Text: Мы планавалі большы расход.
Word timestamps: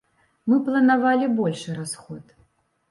Мы 0.51 0.55
планавалі 0.69 1.31
большы 1.43 1.79
расход. 1.81 2.39